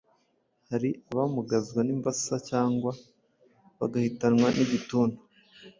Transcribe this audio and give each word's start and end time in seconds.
Hari 0.69 0.89
abamugazwa 1.11 1.79
n’imbasa 1.83 2.35
cyangwa 2.49 2.91
bagahitanwa 3.79 4.47
n’igituntu, 4.55 5.19